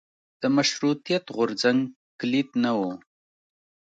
[0.41, 1.79] د مشروطیت غورځنګ
[2.19, 2.79] کلیت نه و.